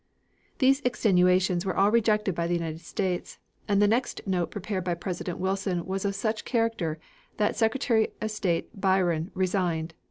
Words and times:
These 0.57 0.81
extenuations 0.81 1.63
were 1.63 1.77
all 1.77 1.91
rejected 1.91 2.33
by 2.33 2.47
the 2.47 2.55
United 2.55 2.81
States, 2.81 3.37
and 3.67 3.79
the 3.79 3.87
next 3.87 4.19
note 4.25 4.49
prepared 4.49 4.83
by 4.83 4.95
President 4.95 5.37
Wilson 5.37 5.85
was 5.85 6.05
of 6.05 6.15
such 6.15 6.43
character 6.43 6.97
that 7.37 7.55
Secretary 7.55 8.07
of 8.19 8.31
State 8.31 8.73
Bryan 8.73 9.29
resigned. 9.35 9.93